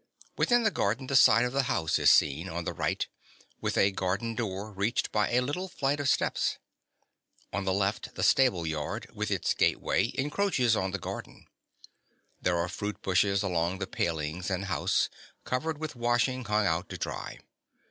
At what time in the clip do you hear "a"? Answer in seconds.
3.77-3.91, 5.29-5.41